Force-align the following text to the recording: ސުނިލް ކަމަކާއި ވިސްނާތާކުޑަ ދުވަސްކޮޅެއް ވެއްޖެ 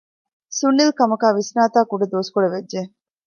ސުނިލް 0.57 0.93
ކަމަކާއި 0.99 1.35
ވިސްނާތާކުޑަ 1.37 2.05
ދުވަސްކޮޅެއް 2.11 2.53
ވެއްޖެ 2.55 2.81